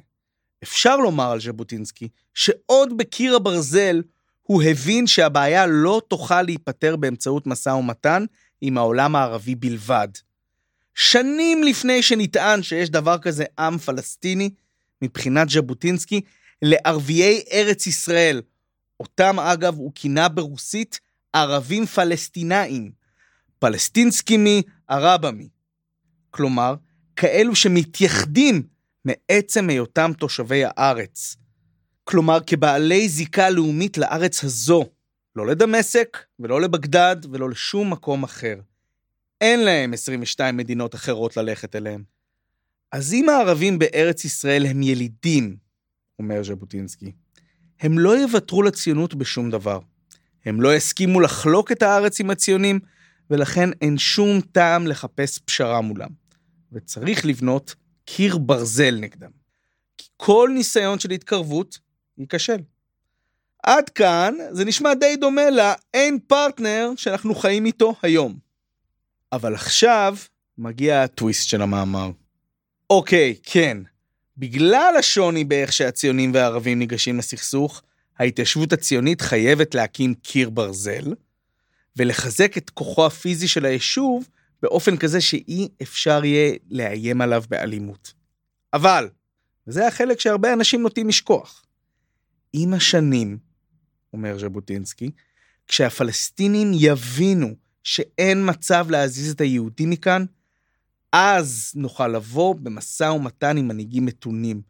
אפשר 0.64 0.98
לומר 0.98 1.32
על 1.32 1.40
ז'בוטינסקי 1.42 2.08
שעוד 2.34 2.98
בקיר 2.98 3.36
הברזל 3.36 4.02
הוא 4.44 4.64
הבין 4.64 5.08
שהבעיה 5.08 5.66
לא 5.66 6.02
תוכל 6.08 6.42
להיפתר 6.42 6.96
באמצעות 6.96 7.48
משא 7.48 7.70
ומתן 7.70 8.26
עם 8.62 8.78
העולם 8.78 9.16
הערבי 9.16 9.56
בלבד. 9.56 10.08
שנים 10.96 11.64
לפני 11.64 12.02
שנטען 12.04 12.64
שיש 12.64 12.90
דבר 12.90 13.18
כזה 13.18 13.46
עם 13.60 13.78
פלסטיני, 13.78 14.50
מבחינת 15.02 15.50
ז'בוטינסקי, 15.50 16.22
לערביי 16.62 17.44
ארץ 17.52 17.88
ישראל, 17.88 18.42
אותם 19.00 19.40
אגב 19.40 19.76
הוא 19.76 19.92
כינה 19.96 20.30
ברוסית 20.30 21.00
ערבים 21.34 21.86
פלסטינאים, 21.86 22.92
פלסטינסקימי 23.60 24.62
ערבמי. 24.88 25.50
כלומר, 26.30 26.76
כאלו 27.16 27.56
שמתייחדים 27.56 28.64
מעצם 29.06 29.70
היותם 29.70 30.12
תושבי 30.20 30.64
הארץ. 30.66 31.36
כלומר, 32.04 32.40
כבעלי 32.48 33.10
זיקה 33.10 33.50
לאומית 33.50 33.98
לארץ 33.98 34.44
הזו, 34.44 34.86
לא 35.36 35.48
לדמשק 35.48 36.18
ולא 36.40 36.62
לבגדד 36.62 37.16
ולא 37.32 37.50
לשום 37.50 37.92
מקום 37.92 38.24
אחר. 38.24 38.56
אין 39.42 39.60
להם 39.60 39.94
22 39.94 40.58
מדינות 40.58 40.96
אחרות 40.96 41.38
ללכת 41.38 41.76
אליהם. 41.76 42.04
אז 42.92 43.14
אם 43.14 43.30
הערבים 43.30 43.80
בארץ 43.80 44.26
ישראל 44.26 44.66
הם 44.66 44.84
ילידים, 44.84 45.58
אומר 46.20 46.44
ז'בוטינסקי, 46.44 47.12
הם 47.80 48.00
לא 48.00 48.18
יוותרו 48.18 48.64
לציונות 48.64 49.16
בשום 49.16 49.52
דבר. 49.52 49.80
הם 50.46 50.62
לא 50.62 50.76
יסכימו 50.76 51.20
לחלוק 51.20 51.72
את 51.72 51.82
הארץ 51.82 52.20
עם 52.20 52.30
הציונים, 52.30 52.80
ולכן 53.32 53.70
אין 53.82 53.98
שום 53.98 54.42
טעם 54.42 54.88
לחפש 54.88 55.40
פשרה 55.40 55.82
מולם. 55.82 56.10
וצריך 56.72 57.26
לבנות 57.26 57.76
קיר 58.06 58.38
ברזל 58.38 58.98
נגדם. 59.00 59.32
כי 59.98 60.08
כל 60.18 60.50
ניסיון 60.54 61.00
של 61.00 61.12
התקרבות 61.12 61.80
ייכשל. 62.18 62.58
עד 63.64 63.90
כאן 63.90 64.34
זה 64.52 64.66
נשמע 64.66 64.94
די 64.94 65.16
דומה 65.16 65.50
לאין 65.50 66.20
פרטנר 66.28 66.92
שאנחנו 66.96 67.36
חיים 67.36 67.66
איתו 67.66 67.96
היום. 68.02 68.38
אבל 69.32 69.56
עכשיו 69.56 70.18
מגיע 70.58 71.04
הטוויסט 71.04 71.48
של 71.50 71.62
המאמר. 71.62 72.10
אוקיי, 72.90 73.36
כן, 73.44 73.78
בגלל 74.38 74.94
השוני 75.00 75.44
באיך 75.44 75.74
שהציונים 75.74 76.34
והערבים 76.34 76.80
ניגשים 76.80 77.18
לסכסוך, 77.18 77.82
ההתיישבות 78.20 78.74
הציונית 78.74 79.22
חייבת 79.22 79.76
להקים 79.76 80.14
קיר 80.14 80.50
ברזל, 80.50 81.14
ולחזק 81.98 82.58
את 82.58 82.70
כוחו 82.70 83.06
הפיזי 83.06 83.48
של 83.48 83.66
היישוב 83.66 84.28
באופן 84.62 84.98
כזה 84.98 85.22
שאי 85.22 85.70
אפשר 85.82 86.26
יהיה 86.26 86.56
לאיים 86.70 87.22
עליו 87.22 87.44
באלימות. 87.50 88.14
אבל, 88.74 89.10
וזה 89.68 89.88
החלק 89.88 90.20
שהרבה 90.20 90.54
אנשים 90.54 90.82
נוטים 90.82 91.08
לשכוח, 91.08 91.66
עם 92.54 92.74
השנים, 92.74 93.38
אומר 94.14 94.40
ז'בוטינסקי, 94.40 95.12
כשהפלסטינים 95.68 96.72
יבינו 96.74 97.56
שאין 97.84 98.50
מצב 98.50 98.88
להזיז 98.90 99.32
את 99.32 99.42
היהודים 99.42 99.90
מכאן, 99.90 100.26
אז 101.12 101.72
נוכל 101.76 102.08
לבוא 102.08 102.56
במשא 102.56 103.04
ומתן 103.04 103.58
עם 103.58 103.68
מנהיגים 103.68 104.06
מתונים, 104.06 104.62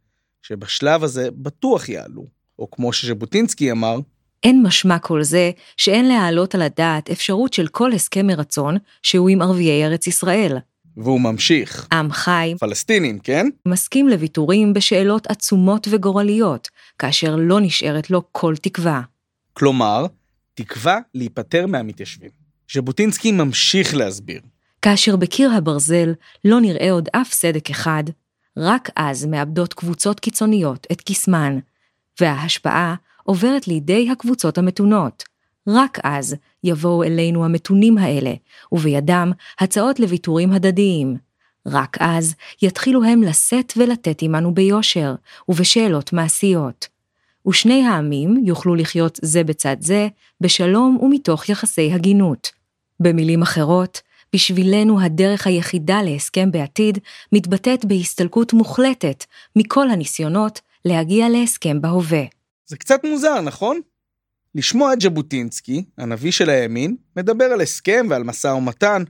שבשלב 0.41 1.03
הזה 1.03 1.31
בטוח 1.31 1.89
יעלו, 1.89 2.27
או 2.59 2.71
כמו 2.71 2.93
שז'בוטינסקי 2.93 3.71
אמר, 3.71 3.99
אין 4.43 4.63
משמע 4.63 4.99
כל 4.99 5.23
זה 5.23 5.51
שאין 5.77 6.07
להעלות 6.07 6.55
על 6.55 6.61
הדעת 6.61 7.09
אפשרות 7.09 7.53
של 7.53 7.67
כל 7.67 7.91
הסכם 7.91 8.27
מרצון 8.27 8.77
שהוא 9.03 9.29
עם 9.29 9.41
ערביי 9.41 9.85
ארץ 9.85 10.07
ישראל. 10.07 10.57
והוא 10.97 11.21
ממשיך. 11.21 11.87
עם 11.91 12.11
חי 12.11 12.53
פלסטינים, 12.59 13.19
כן? 13.19 13.47
מסכים 13.65 14.07
לוויתורים 14.09 14.73
בשאלות 14.73 15.27
עצומות 15.27 15.87
וגורליות, 15.91 16.67
כאשר 16.99 17.35
לא 17.39 17.59
נשארת 17.61 18.09
לו 18.09 18.21
כל 18.31 18.55
תקווה. 18.61 19.01
כלומר, 19.53 20.05
תקווה 20.53 20.99
להיפטר 21.15 21.67
מהמתיישבים. 21.67 22.29
ז'בוטינסקי 22.73 23.31
ממשיך 23.31 23.95
להסביר. 23.95 24.41
כאשר 24.81 25.15
בקיר 25.15 25.51
הברזל 25.51 26.13
לא 26.45 26.61
נראה 26.61 26.91
עוד 26.91 27.09
אף 27.11 27.33
סדק 27.33 27.69
אחד, 27.69 28.03
רק 28.57 28.89
אז 28.95 29.25
מאבדות 29.25 29.73
קבוצות 29.73 30.19
קיצוניות 30.19 30.87
את 30.91 31.01
קסמן, 31.01 31.59
וההשפעה 32.21 32.95
עוברת 33.27 33.67
לידי 33.67 34.09
הקבוצות 34.11 34.57
המתונות. 34.57 35.23
רק 35.67 35.99
אז 36.03 36.35
יבואו 36.63 37.03
אלינו 37.03 37.45
המתונים 37.45 37.97
האלה, 37.97 38.33
ובידם 38.71 39.31
הצעות 39.59 39.99
לוויתורים 39.99 40.51
הדדיים. 40.51 41.17
רק 41.65 41.97
אז 41.99 42.35
יתחילו 42.61 43.03
הם 43.03 43.23
לשאת 43.23 43.73
ולתת 43.77 44.21
עמנו 44.21 44.53
ביושר, 44.53 45.15
ובשאלות 45.49 46.13
מעשיות. 46.13 46.87
ושני 47.47 47.85
העמים 47.85 48.43
יוכלו 48.45 48.75
לחיות 48.75 49.19
זה 49.21 49.43
בצד 49.43 49.77
זה, 49.79 50.07
בשלום 50.41 50.97
ומתוך 51.01 51.49
יחסי 51.49 51.93
הגינות. 51.93 52.51
במילים 52.99 53.41
אחרות, 53.41 54.01
בשבילנו 54.33 55.01
הדרך 55.01 55.47
היחידה 55.47 56.01
להסכם 56.01 56.51
בעתיד 56.51 56.97
מתבטאת 57.31 57.85
בהסתלקות 57.85 58.53
מוחלטת 58.53 59.25
מכל 59.55 59.89
הניסיונות 59.89 60.61
להגיע 60.85 61.29
להסכם 61.29 61.81
בהווה. 61.81 62.36
זה 62.67 62.77
קצת 62.77 63.05
מוזר, 63.05 63.41
נכון? 63.41 63.81
לשמוע 64.55 64.93
את 64.93 65.01
ז'בוטינסקי, 65.01 65.85
הנביא 65.97 66.31
של 66.31 66.49
הימין, 66.49 66.95
מדבר 67.15 67.45
על 67.45 67.61
הסכם 67.61 68.07
ועל 68.09 68.23
משא 68.23 68.47
ומתן, 68.47 69.03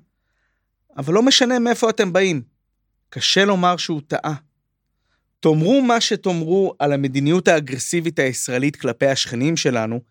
אבל 0.97 1.13
לא 1.13 1.23
משנה 1.23 1.59
מאיפה 1.59 1.89
אתם 1.89 2.13
באים. 2.13 2.41
קשה 3.09 3.45
לומר 3.45 3.77
שהוא 3.77 4.01
טעה. 4.07 4.35
תאמרו 5.39 5.81
מה 5.81 6.01
שתאמרו 6.01 6.73
על 6.79 6.93
המדיניות 6.93 7.47
האגרסיבית 7.47 8.19
הישראלית 8.19 8.75
כלפי 8.75 9.07
השכנים 9.07 9.57
שלנו, 9.57 10.01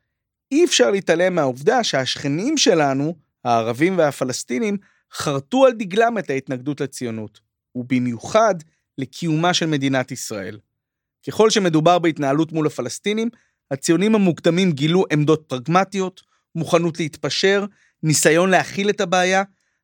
אי 0.52 0.64
אפשר 0.64 0.90
להתעלם 0.90 1.34
מהעובדה 1.34 1.84
שהשכנים 1.84 2.58
שלנו, 2.58 3.16
הערבים 3.44 3.98
והפלסטינים, 3.98 4.76
חרטו 5.12 5.66
על 5.66 5.72
דגלם 5.72 6.18
את 6.18 6.30
ההתנגדות 6.30 6.80
לציונות, 6.80 7.40
ובמיוחד 7.74 8.54
לקיומה 8.98 9.54
של 9.54 9.66
מדינת 9.66 10.12
ישראל. 10.12 10.58
ככל 11.28 11.50
שמדובר 11.50 11.98
בהתנהלות 11.98 12.52
מול 12.52 12.66
הפלסטינים, 12.66 13.28
הציונים 13.70 14.14
המוקדמים 14.14 14.72
גילו 14.72 15.04
עמדות 15.12 15.44
פרגמטיות, 15.46 16.22
מוכנות 16.54 17.00
להתפשר, 17.00 17.64
ניסיון 18.02 18.50
להכיל 18.50 18.90
את 18.90 19.00
הבעיה, 19.00 19.42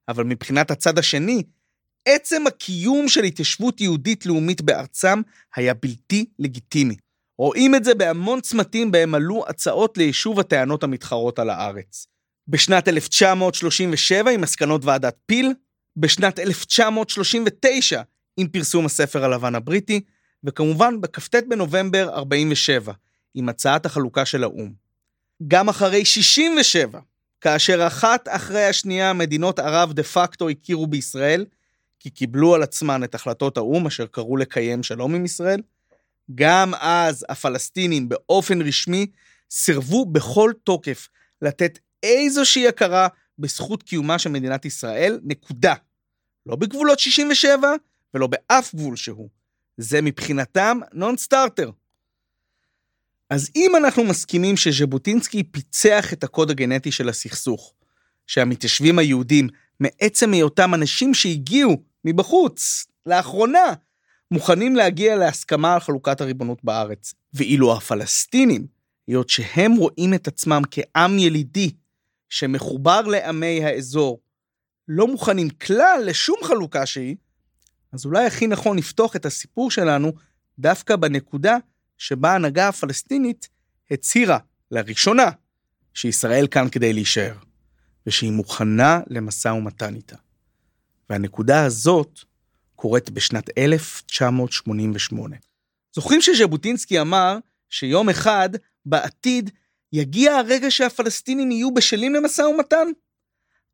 אבל 0.08 0.24
מבחינת 0.24 0.70
הצד 0.70 0.98
השני, 0.98 1.42
עצם 2.08 2.46
הקיום 2.46 3.08
של 3.08 3.24
התיישבות 3.24 3.80
יהודית 3.80 4.26
לאומית 4.26 4.60
בארצם 4.60 5.20
היה 5.56 5.74
בלתי 5.74 6.26
לגיטימי. 6.38 6.96
רואים 7.38 7.74
את 7.74 7.84
זה 7.84 7.94
בהמון 7.94 8.40
צמתים 8.40 8.90
בהם 8.90 9.14
עלו 9.14 9.44
הצעות 9.48 9.98
ליישוב 9.98 10.40
הטענות 10.40 10.82
המתחרות 10.82 11.38
על 11.38 11.50
הארץ. 11.50 12.06
בשנת 12.48 12.88
1937 12.88 14.30
עם 14.30 14.40
מסקנות 14.40 14.84
ועדת 14.84 15.16
פיל, 15.26 15.54
בשנת 15.96 16.38
1939 16.38 18.02
עם 18.36 18.48
פרסום 18.48 18.86
הספר 18.86 19.24
הלבן 19.24 19.54
הבריטי, 19.54 20.00
וכמובן 20.44 21.00
בכ"ט 21.00 21.34
בנובמבר 21.48 22.08
47 22.14 22.92
עם 23.34 23.48
הצעת 23.48 23.86
החלוקה 23.86 24.24
של 24.24 24.44
האו"ם. 24.44 24.72
גם 25.48 25.68
אחרי 25.68 26.04
67, 26.04 27.00
כאשר 27.40 27.86
אחת 27.86 28.28
אחרי 28.28 28.64
השנייה 28.64 29.12
מדינות 29.12 29.58
ערב 29.58 29.92
דה 29.92 30.02
פקטו 30.02 30.48
הכירו 30.48 30.86
בישראל, 30.86 31.44
כי 32.00 32.10
קיבלו 32.10 32.54
על 32.54 32.62
עצמן 32.62 33.04
את 33.04 33.14
החלטות 33.14 33.56
האו"ם 33.56 33.86
אשר 33.86 34.06
קראו 34.06 34.36
לקיים 34.36 34.82
שלום 34.82 35.14
עם 35.14 35.24
ישראל, 35.24 35.60
גם 36.34 36.74
אז 36.80 37.26
הפלסטינים 37.28 38.08
באופן 38.08 38.62
רשמי 38.62 39.06
סירבו 39.50 40.06
בכל 40.06 40.52
תוקף 40.64 41.08
לתת 41.42 41.78
איזושהי 42.02 42.68
הכרה 42.68 43.08
בזכות 43.38 43.82
קיומה 43.82 44.18
של 44.18 44.30
מדינת 44.30 44.64
ישראל, 44.64 45.20
נקודה. 45.24 45.74
לא 46.46 46.56
בגבולות 46.56 46.98
67 46.98 47.72
ולא 48.14 48.26
באף 48.26 48.74
גבול 48.74 48.96
שהוא. 48.96 49.41
זה 49.76 50.02
מבחינתם 50.02 50.78
נון 50.92 51.16
סטארטר. 51.16 51.70
אז 53.30 53.50
אם 53.56 53.76
אנחנו 53.76 54.04
מסכימים 54.04 54.56
שז'בוטינסקי 54.56 55.42
פיצח 55.44 56.12
את 56.12 56.24
הקוד 56.24 56.50
הגנטי 56.50 56.92
של 56.92 57.08
הסכסוך, 57.08 57.74
שהמתיישבים 58.26 58.98
היהודים, 58.98 59.48
מעצם 59.80 60.32
היותם 60.32 60.74
אנשים 60.74 61.14
שהגיעו 61.14 61.82
מבחוץ, 62.04 62.86
לאחרונה, 63.06 63.72
מוכנים 64.30 64.76
להגיע 64.76 65.16
להסכמה 65.16 65.74
על 65.74 65.80
חלוקת 65.80 66.20
הריבונות 66.20 66.64
בארץ, 66.64 67.14
ואילו 67.34 67.76
הפלסטינים, 67.76 68.66
היות 69.06 69.28
שהם 69.28 69.72
רואים 69.72 70.14
את 70.14 70.28
עצמם 70.28 70.62
כעם 70.70 71.18
ילידי 71.18 71.70
שמחובר 72.28 73.00
לעמי 73.00 73.64
האזור, 73.64 74.20
לא 74.88 75.06
מוכנים 75.06 75.50
כלל 75.50 76.02
לשום 76.06 76.36
חלוקה 76.42 76.86
שהיא, 76.86 77.16
אז 77.92 78.06
אולי 78.06 78.26
הכי 78.26 78.46
נכון 78.46 78.78
לפתוח 78.78 79.16
את 79.16 79.26
הסיפור 79.26 79.70
שלנו 79.70 80.12
דווקא 80.58 80.96
בנקודה 80.96 81.56
שבה 81.98 82.30
ההנהגה 82.32 82.68
הפלסטינית 82.68 83.48
הצהירה 83.90 84.38
לראשונה 84.70 85.30
שישראל 85.94 86.46
כאן 86.46 86.68
כדי 86.68 86.92
להישאר, 86.92 87.34
ושהיא 88.06 88.32
מוכנה 88.32 89.00
למשא 89.06 89.48
ומתן 89.48 89.94
איתה. 89.94 90.16
והנקודה 91.10 91.64
הזאת 91.64 92.20
קורית 92.76 93.10
בשנת 93.10 93.58
1988. 93.58 95.36
זוכרים 95.94 96.20
שז'בוטינסקי 96.20 97.00
אמר 97.00 97.38
שיום 97.70 98.08
אחד 98.08 98.48
בעתיד 98.86 99.50
יגיע 99.92 100.34
הרגע 100.36 100.70
שהפלסטינים 100.70 101.50
יהיו 101.50 101.74
בשלים 101.74 102.14
למשא 102.14 102.42
ומתן? 102.42 102.86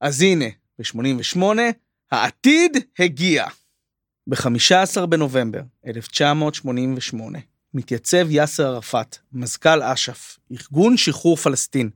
אז 0.00 0.22
הנה, 0.22 0.44
ב-88, 0.78 1.42
העתיד 2.10 2.76
הגיע. 2.98 3.46
ב-15 4.28 5.06
בנובמבר 5.06 5.60
1988 5.86 7.38
מתייצב 7.74 8.30
יאסר 8.30 8.66
ערפאת, 8.66 9.16
מזכ"ל 9.32 9.82
אש"ף, 9.82 10.38
ארגון 10.52 10.96
שחרור 10.96 11.36
פלסטין, 11.36 11.90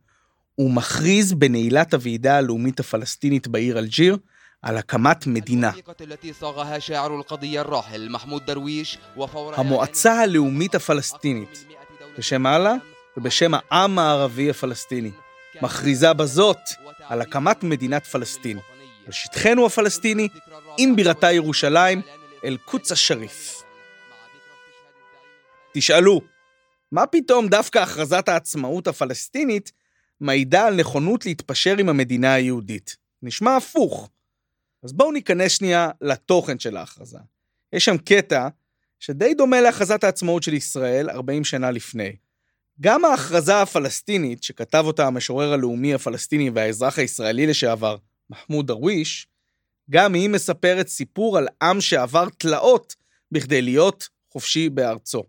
ומכריז 0.59 1.33
בנעילת 1.33 1.95
הוועידה 1.95 2.37
הלאומית 2.37 2.81
הפלסטינית 2.81 3.49
בעיר 3.49 3.79
אלג'יר 3.79 4.17
על 4.63 4.77
הקמת 4.77 5.27
מדינה. 5.27 5.71
המועצה 9.57 10.21
הלאומית 10.21 10.75
הפלסטינית, 10.75 11.65
בשם 12.19 12.47
אללה 12.47 12.75
ובשם 13.17 13.53
העם 13.55 13.99
הערבי 13.99 14.51
הפלסטיני, 14.51 15.11
מכריזה 15.63 16.13
בזאת 16.13 16.61
על 17.09 17.21
הקמת 17.21 17.65
מדינת 17.65 18.07
פלסטין, 18.07 18.59
על 19.07 19.13
שטחנו 19.13 19.67
הפלסטיני, 19.67 20.29
עם 20.79 20.97
בירתה 20.97 21.33
ירושלים, 21.33 22.03
אל-קודס 22.45 22.93
א-שריף. 22.93 23.63
תשאלו, 25.75 26.21
מה 26.93 27.07
פתאום 27.07 27.49
דווקא 27.49 27.79
הכרזת 27.79 28.29
העצמאות 28.29 28.87
הפלסטינית 28.87 29.73
מעידה 30.21 30.67
על 30.67 30.75
נכונות 30.75 31.27
להתפשר 31.27 31.77
עם 31.79 31.89
המדינה 31.89 32.35
היהודית? 32.35 32.97
נשמע 33.23 33.57
הפוך. 33.57 34.11
אז 34.83 34.93
בואו 34.93 35.13
ניכנס 35.13 35.53
שנייה 35.53 35.91
לתוכן 36.01 36.59
של 36.59 36.77
ההכרזה. 36.77 37.19
יש 37.73 37.85
שם 37.85 37.99
קטע 37.99 38.49
שדי 38.99 39.35
דומה 39.35 39.61
להכרזת 39.61 40.05
העצמאות 40.05 40.43
של 40.43 40.55
ישראל 40.55 41.11
40 41.11 41.45
שנה 41.45 41.71
לפני. 41.71 42.17
גם 42.81 43.05
ההכרזה 43.05 43.63
הפלסטינית, 43.63 44.43
שכתב 44.43 44.85
אותה 44.87 45.07
המשורר 45.07 45.53
הלאומי 45.53 45.95
הפלסטיני 45.95 46.51
והאזרח 46.51 46.99
הישראלי 46.99 47.47
לשעבר, 47.47 47.97
מחמוד 48.31 48.67
דרוויש, 48.67 49.27
גם 49.93 50.15
היא 50.15 50.29
מספרת 50.29 50.89
סיפור 50.89 51.39
על 51.39 51.49
עם 51.63 51.81
שעבר 51.81 52.29
תלאות 52.39 52.97
בכדי 53.33 53.63
להיות 53.63 54.09
חופשי 54.31 54.69
בארצו. 54.69 55.25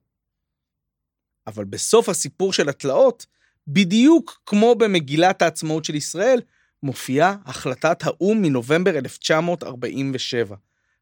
אבל 1.47 1.63
בסוף 1.63 2.09
הסיפור 2.09 2.53
של 2.53 2.69
התלאות, 2.69 3.25
בדיוק 3.67 4.41
כמו 4.45 4.75
במגילת 4.75 5.41
העצמאות 5.41 5.85
של 5.85 5.95
ישראל, 5.95 6.41
מופיעה 6.83 7.35
החלטת 7.45 8.03
האו"ם 8.03 8.41
מנובמבר 8.41 8.97
1947, 8.97 10.55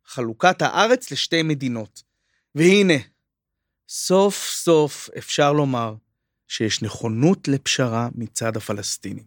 חלוקת 0.05 0.61
הארץ 0.61 1.11
לשתי 1.11 1.43
מדינות. 1.43 2.03
והנה, 2.55 2.93
סוף 3.89 4.49
סוף 4.49 5.09
אפשר 5.17 5.53
לומר 5.53 5.95
שיש 6.47 6.81
נכונות 6.81 7.47
לפשרה 7.47 8.09
מצד 8.15 8.57
הפלסטינים. 8.57 9.25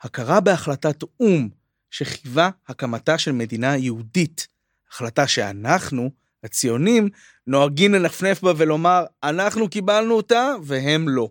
הכרה 0.00 0.40
בהחלטת 0.40 1.02
או"ם 1.02 1.59
שחייבה 1.90 2.50
הקמתה 2.68 3.18
של 3.18 3.32
מדינה 3.32 3.76
יהודית, 3.76 4.46
החלטה 4.90 5.26
שאנחנו, 5.26 6.10
הציונים, 6.44 7.08
נוהגים 7.46 7.94
לנפנף 7.94 8.42
בה 8.42 8.52
ולומר, 8.56 9.04
אנחנו 9.22 9.68
קיבלנו 9.68 10.14
אותה 10.14 10.54
והם 10.62 11.08
לא. 11.08 11.28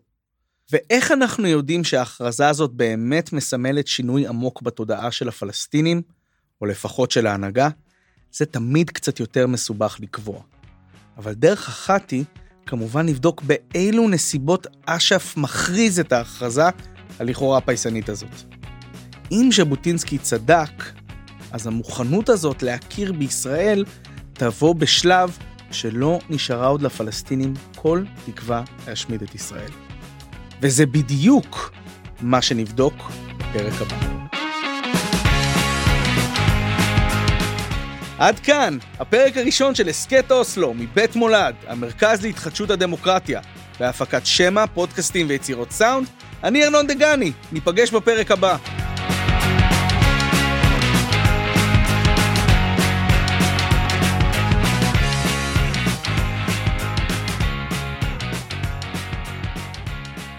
ואיך 0.71 1.11
אנחנו 1.11 1.47
יודעים 1.47 1.83
שההכרזה 1.83 2.47
הזאת 2.47 2.71
באמת 2.73 3.33
מסמלת 3.33 3.87
שינוי 3.87 4.27
עמוק 4.27 4.61
בתודעה 4.61 5.11
של 5.11 5.27
הפלסטינים, 5.27 6.01
או 6.61 6.65
לפחות 6.65 7.11
של 7.11 7.27
ההנהגה? 7.27 7.69
זה 8.31 8.45
תמיד 8.45 8.89
קצת 8.89 9.19
יותר 9.19 9.47
מסובך 9.47 9.97
לקבוע. 9.99 10.41
אבל 11.17 11.33
דרך 11.33 11.67
אחת 11.67 12.09
היא, 12.09 12.23
כמובן 12.65 13.05
לבדוק 13.05 13.41
באילו 13.41 14.09
נסיבות 14.09 14.67
אש"ף 14.85 15.37
מכריז 15.37 15.99
את 15.99 16.11
ההכרזה 16.11 16.63
הלכאורה 17.19 17.57
הפייסנית 17.57 18.09
הזאת. 18.09 18.58
אם 19.31 19.49
ז'בוטינסקי 19.55 20.17
צדק, 20.17 20.83
אז 21.51 21.67
המוכנות 21.67 22.29
הזאת 22.29 22.63
להכיר 22.63 23.13
בישראל 23.13 23.85
תבוא 24.33 24.75
בשלב 24.75 25.37
שלא 25.71 26.19
נשארה 26.29 26.67
עוד 26.67 26.81
לפלסטינים 26.81 27.53
כל 27.75 28.03
תקווה 28.25 28.63
להשמיד 28.87 29.21
את 29.21 29.35
ישראל. 29.35 29.71
וזה 30.61 30.85
בדיוק 30.85 31.71
מה 32.21 32.41
שנבדוק 32.41 32.93
בפרק 33.37 33.81
הבא. 33.81 34.29
עד 38.17 38.39
כאן, 38.39 38.77
הפרק 38.99 39.37
הראשון 39.37 39.75
של 39.75 39.89
הסכת 39.89 40.31
אוסלו 40.31 40.73
מבית 40.73 41.15
מולד, 41.15 41.55
המרכז 41.67 42.21
להתחדשות 42.21 42.69
הדמוקרטיה, 42.69 43.41
בהפקת 43.79 44.25
שמע, 44.25 44.67
פודקאסטים 44.67 45.25
ויצירות 45.29 45.71
סאונד. 45.71 46.07
אני 46.43 46.63
ארנון 46.63 46.87
דגני, 46.87 47.31
ניפגש 47.51 47.91
בפרק 47.91 48.31
הבא. 48.31 48.57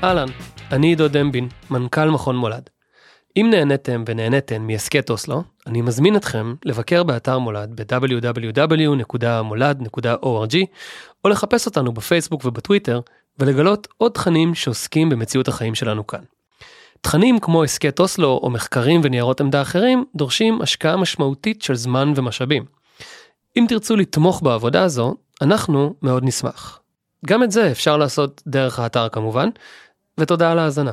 אהלן, 0.04 0.28
אני 0.72 0.86
עידו 0.86 1.08
דמבין, 1.08 1.48
מנכ"ל 1.70 2.10
מכון 2.10 2.36
מולד. 2.36 2.70
אם 3.36 3.46
נהניתם 3.50 4.04
ונהניתן 4.06 4.62
מהסכת 4.62 5.10
אוסלו, 5.10 5.42
אני 5.66 5.80
מזמין 5.80 6.16
אתכם 6.16 6.54
לבקר 6.64 7.02
באתר 7.02 7.38
מולד 7.38 7.80
ב-www.מולד.org 7.80 10.56
או 11.24 11.28
לחפש 11.28 11.66
אותנו 11.66 11.92
בפייסבוק 11.92 12.44
ובטוויטר 12.44 13.00
ולגלות 13.38 13.88
עוד 13.96 14.12
תכנים 14.12 14.54
שעוסקים 14.54 15.08
במציאות 15.08 15.48
החיים 15.48 15.74
שלנו 15.74 16.06
כאן. 16.06 16.22
תכנים 17.00 17.40
כמו 17.40 17.64
הסכת 17.64 18.00
אוסלו 18.00 18.40
או 18.42 18.50
מחקרים 18.50 19.00
וניירות 19.04 19.40
עמדה 19.40 19.62
אחרים 19.62 20.04
דורשים 20.14 20.62
השקעה 20.62 20.96
משמעותית 20.96 21.62
של 21.62 21.74
זמן 21.74 22.12
ומשאבים. 22.16 22.64
אם 23.56 23.64
תרצו 23.68 23.96
לתמוך 23.96 24.42
בעבודה 24.42 24.84
הזו, 24.84 25.14
אנחנו 25.42 25.94
מאוד 26.02 26.24
נשמח. 26.24 26.80
גם 27.26 27.42
את 27.42 27.50
זה 27.50 27.70
אפשר 27.70 27.96
לעשות 27.96 28.42
דרך 28.46 28.78
האתר 28.78 29.08
כמובן, 29.08 29.48
ותודה 30.18 30.52
על 30.52 30.58
ההאזנה. 30.58 30.92